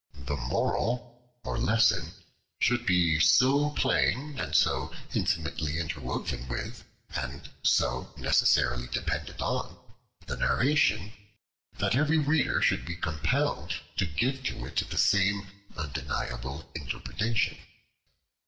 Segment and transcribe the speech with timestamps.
[0.25, 2.13] The moral or lesson
[2.57, 6.83] should be so plain, and so intimately interwoven with,
[7.15, 9.77] and so necessarily dependent on,
[10.25, 11.11] the narration,
[11.77, 15.45] that every reader should be compelled to give to it the same
[15.77, 17.59] undeniable interpretation.